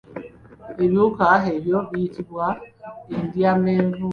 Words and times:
Ebiwuka 0.83 1.25
ebyo 1.55 1.77
biyitibwa 1.91 2.45
endyamenvu. 3.17 4.07